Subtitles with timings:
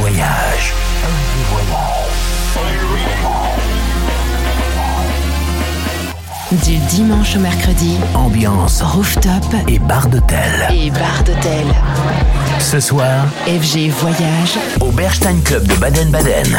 [0.00, 0.66] voyage.
[6.64, 10.68] Du dimanche au mercredi, ambiance rooftop et bar d'hôtel.
[10.72, 11.66] Et bar d'hôtel.
[12.58, 16.56] Ce soir, FG Voyage au Berstein Club de Baden-Baden.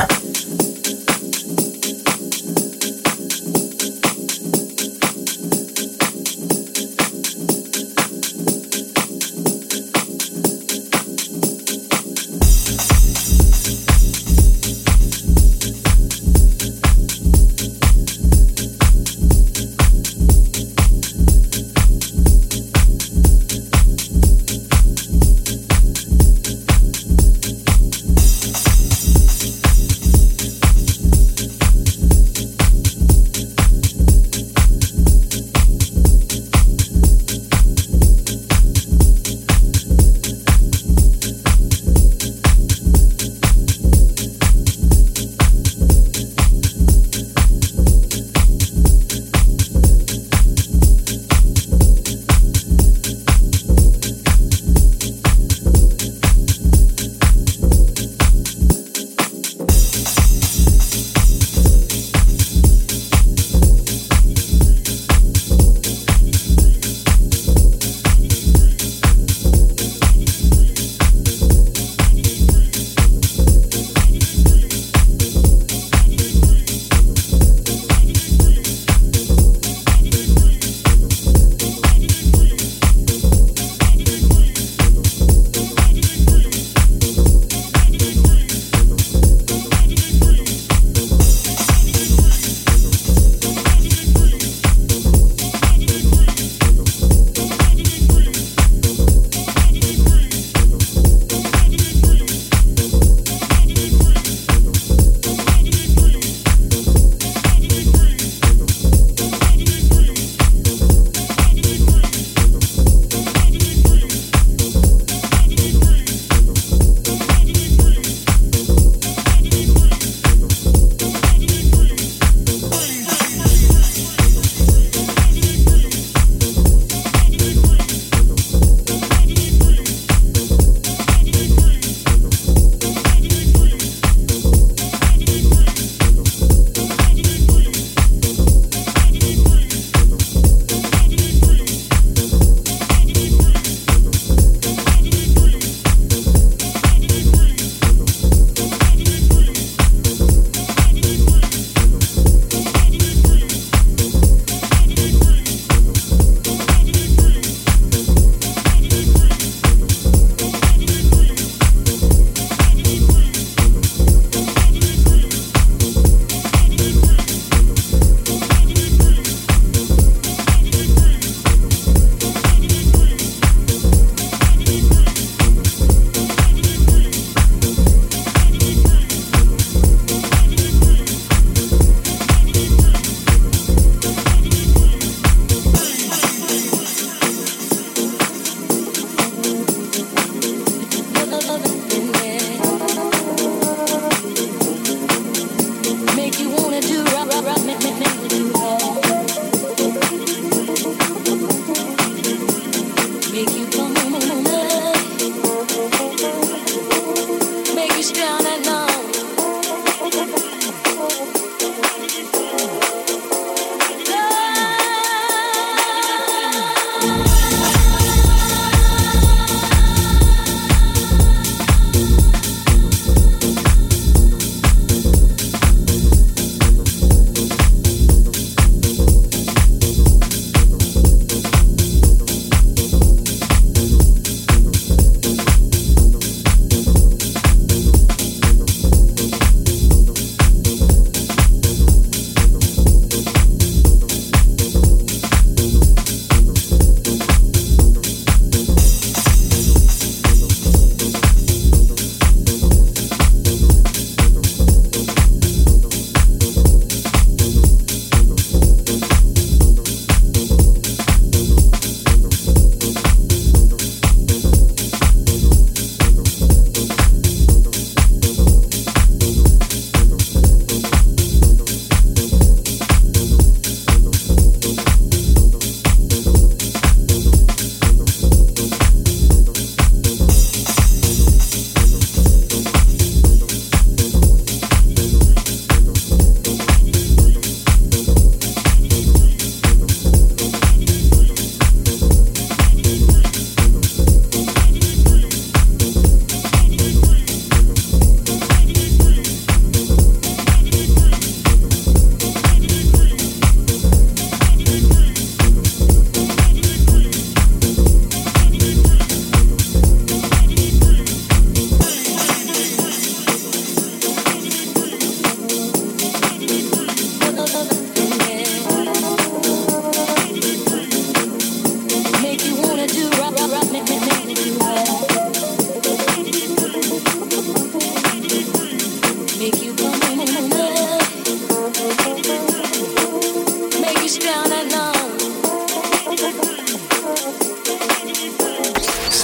[208.01, 208.38] Christian.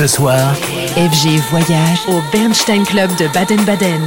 [0.07, 0.55] ce soir,
[0.95, 4.05] FG Voyage au Bernstein Club de Baden-Baden.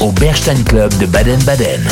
[0.00, 1.86] au Berstein Club de Baden-Baden.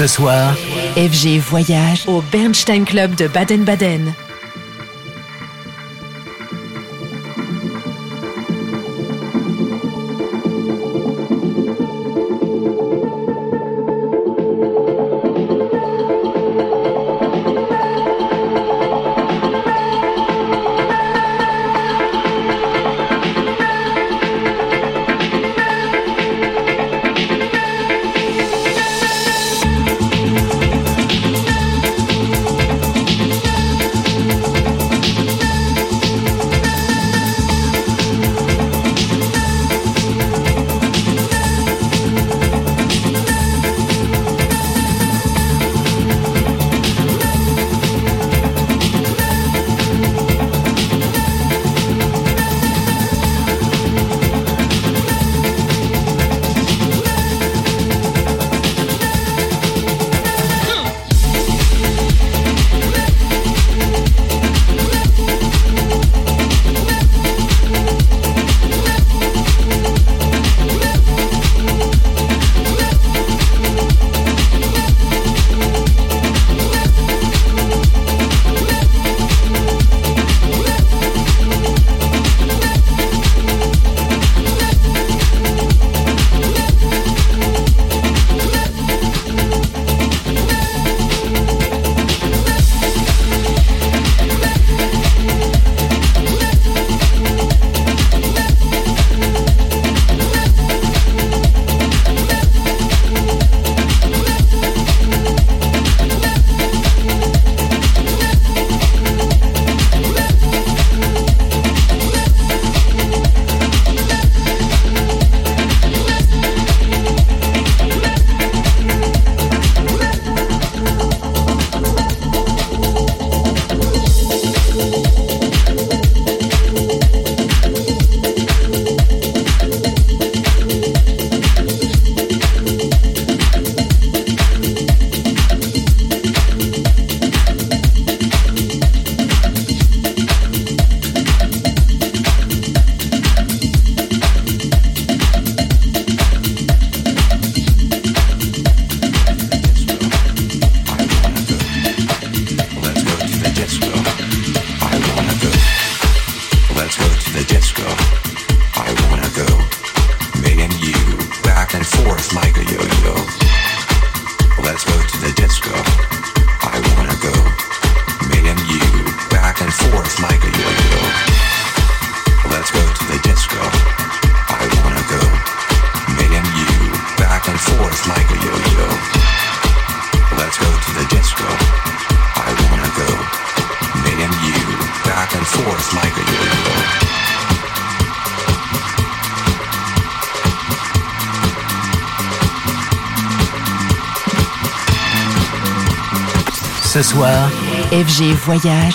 [0.00, 0.56] Ce soir,
[0.96, 4.14] FG voyage au Bernstein Club de Baden-Baden.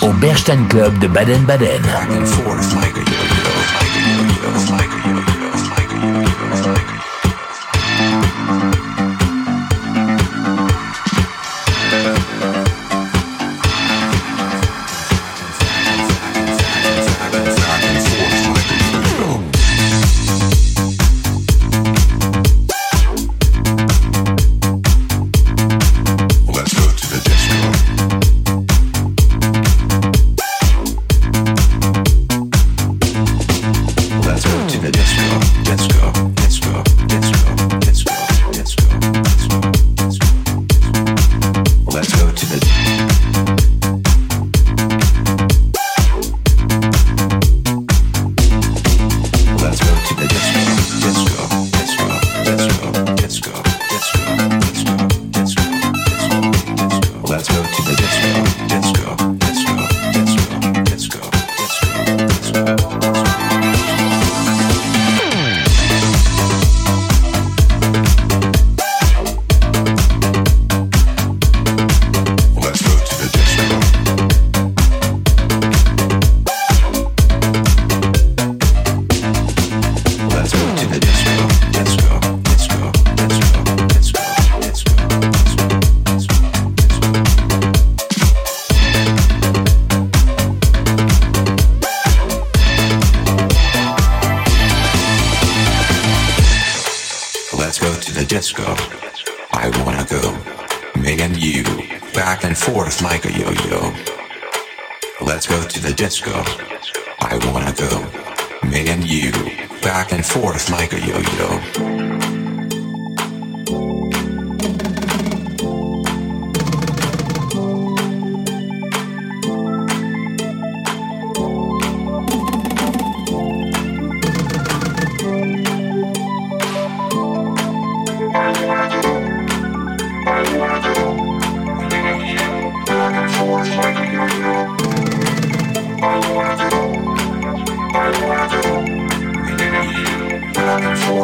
[0.02, 1.82] au Berstein Club de Baden-Baden.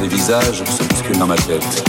[0.00, 1.82] des visages s'obscurent dans ma tête.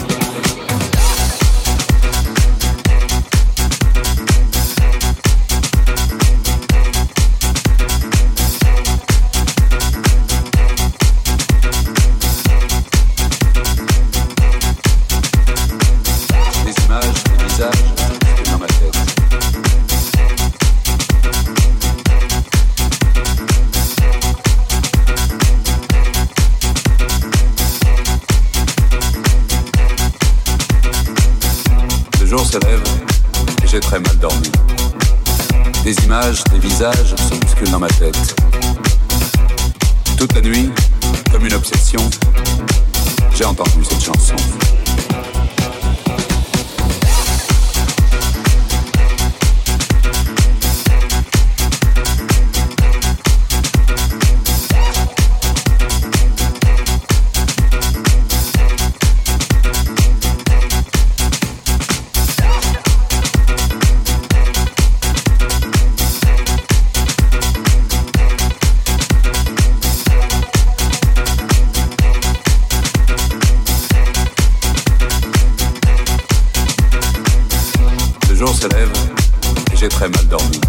[78.69, 78.91] lève
[79.75, 80.61] j'ai très mal dormi.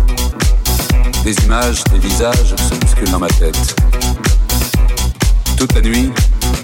[1.22, 3.76] Des images, des visages se musculent dans ma tête.
[5.58, 6.10] Toute la nuit,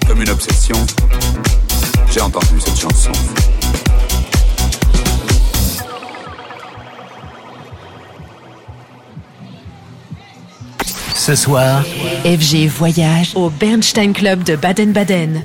[0.07, 0.75] comme une obsession,
[2.11, 3.13] j'ai entendu cette chanson.
[11.15, 11.83] Ce soir,
[12.25, 15.43] FG voyage au Bernstein Club de Baden-Baden.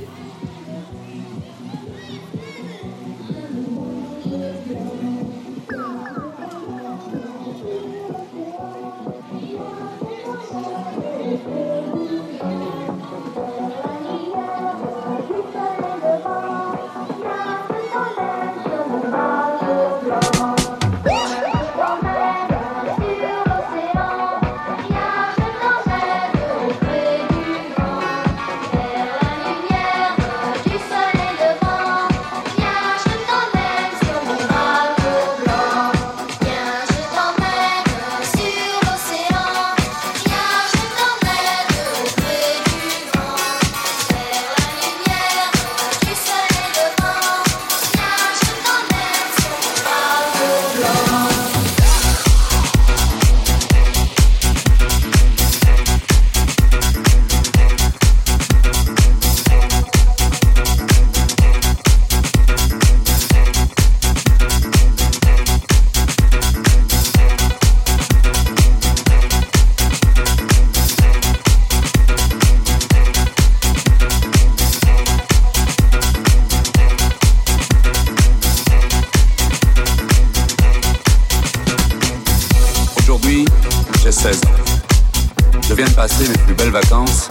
[85.68, 87.28] Je viens de passer mes plus belles vacances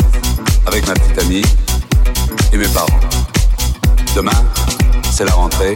[0.66, 1.42] avec ma petite amie
[2.52, 3.00] et mes parents.
[4.14, 4.44] Demain,
[5.10, 5.74] c'est la rentrée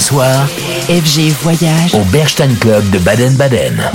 [0.00, 0.46] ce soir,
[0.88, 3.90] FG Voyage au Berstein Club de Baden-Baden.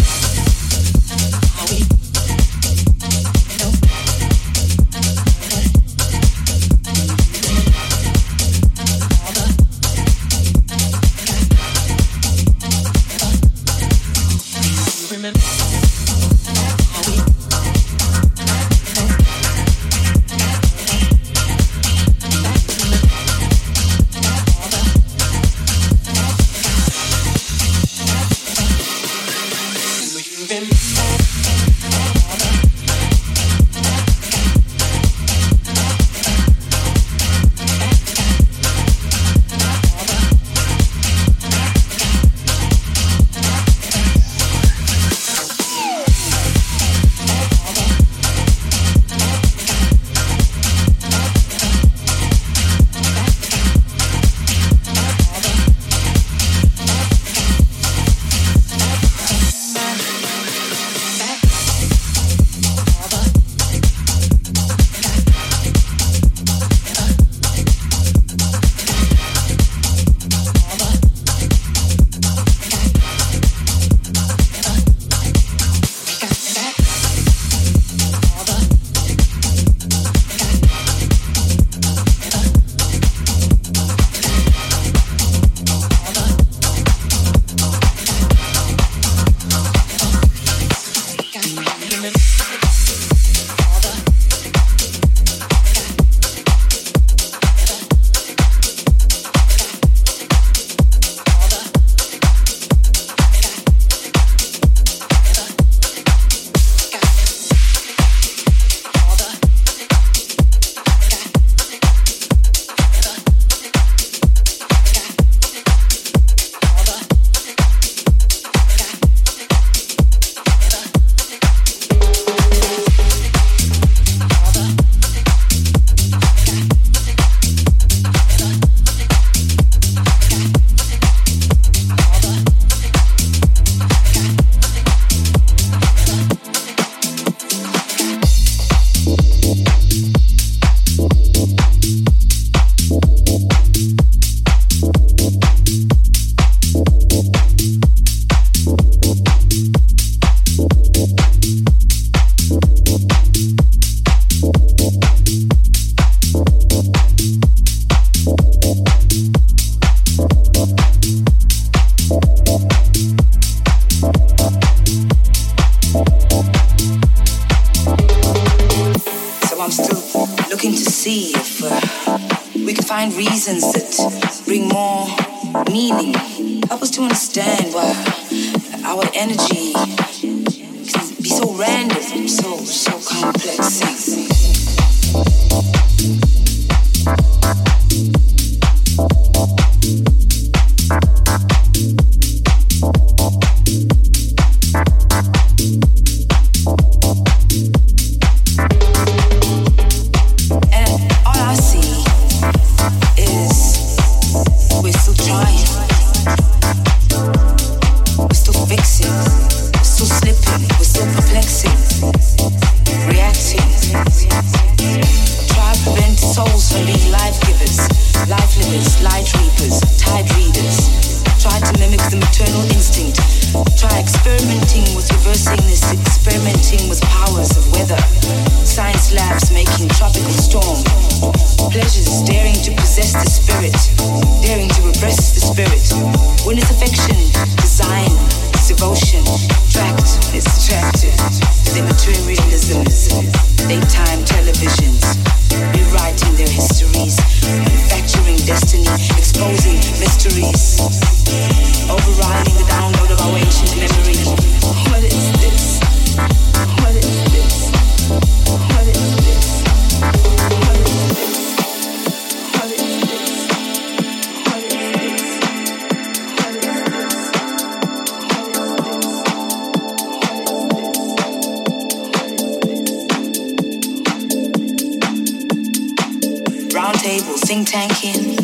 [277.62, 278.36] think tanking,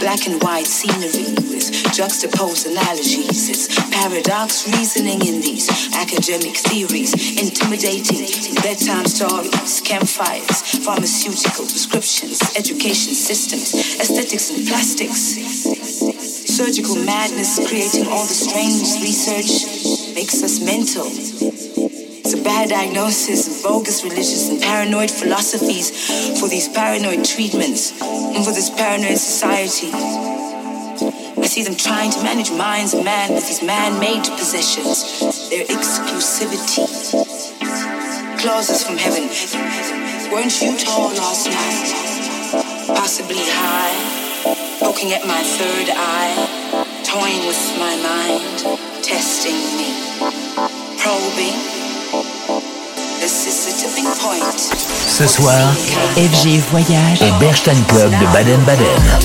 [0.00, 1.64] Black and white scenery with
[1.96, 3.48] juxtaposed analogies.
[3.48, 7.12] It's paradox reasoning in these academic theories.
[7.40, 8.24] Intimidating
[8.60, 15.20] bedtime stories, campfires, pharmaceutical prescriptions, education systems, aesthetics and plastics.
[16.48, 21.06] Surgical madness creating all the strange research makes us mental.
[21.08, 25.88] It's a bad diagnosis of bogus religious and paranoid philosophies
[26.40, 27.96] for these paranoid treatments
[28.34, 29.90] and for this paranoid society.
[29.92, 35.20] I see them trying to manage minds of man with these man-made possessions,
[35.50, 36.86] their exclusivity.
[38.38, 39.24] Clauses from heaven.
[40.32, 42.96] Weren't you tall last night?
[42.96, 43.96] Possibly high,
[44.78, 46.34] poking at my third eye,
[47.04, 49.90] toying with my mind, testing me,
[51.00, 51.79] probing
[55.08, 55.72] Ce soir,
[56.16, 59.20] FG Voyage et Berstein Club de Baden-Baden.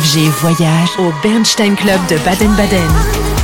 [0.00, 3.37] FG Voyage au Bernstein Club de Baden-Baden.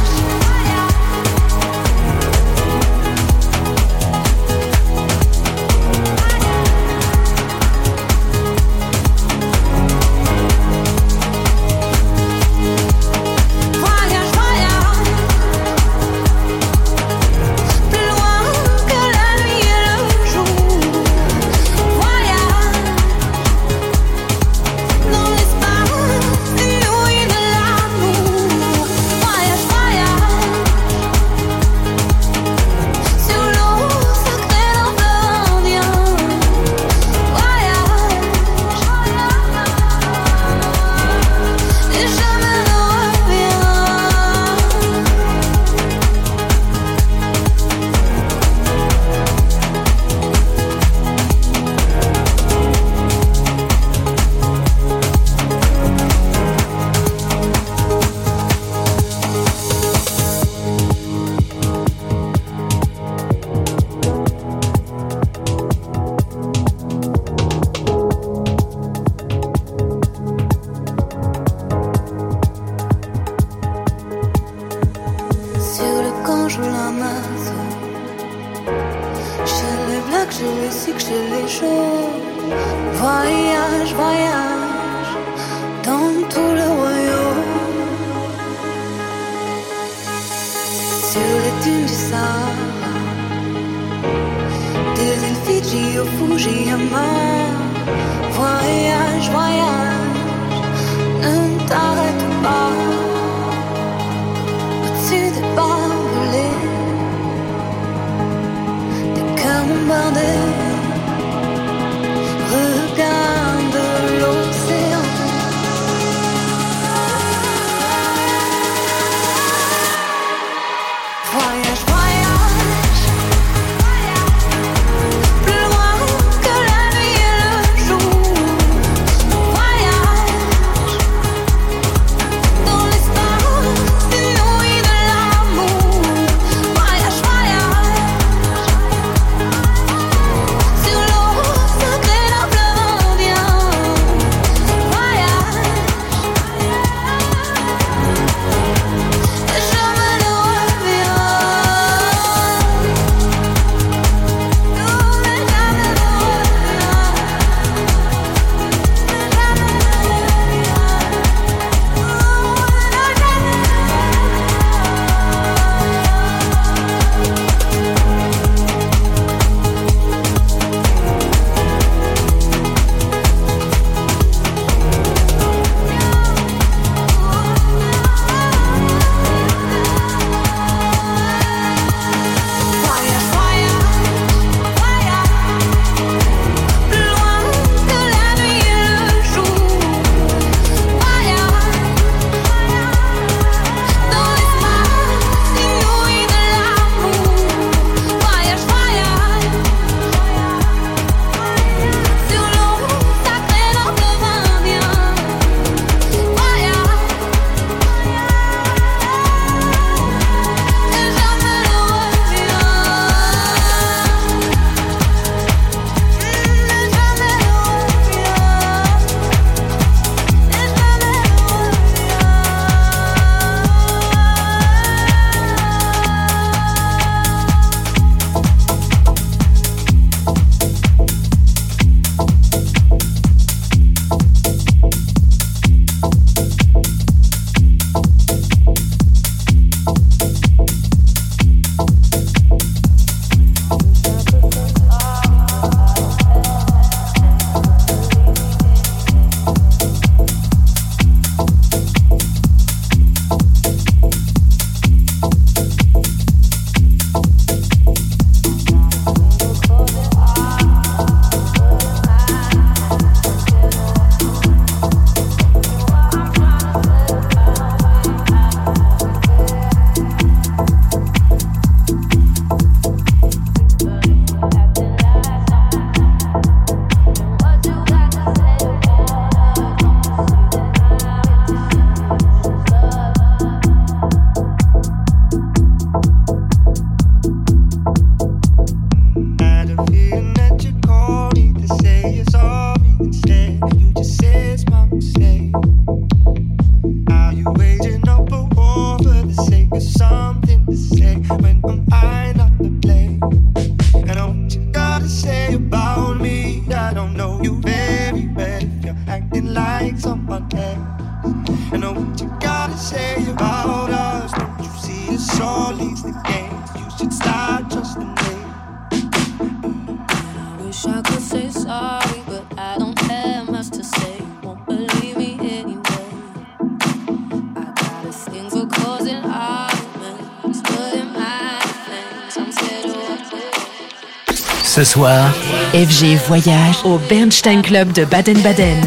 [335.85, 338.81] FG Voyage au Bernstein Club de Baden-Baden.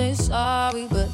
[0.00, 1.09] say sorry, but